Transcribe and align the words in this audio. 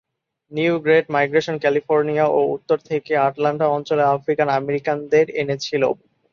New 0.51 0.73
Great 0.83 1.05
Migration 1.09 1.55
California 1.63 2.25
ও 2.29 2.49
উত্তর 2.55 2.77
থেকে 2.89 3.11
আটলান্টা 3.27 3.65
অঞ্চলে 3.69 4.03
আফ্রিকান 4.15 4.47
আমেরিকানদের 4.59 5.25
এনেছিল। 5.41 5.83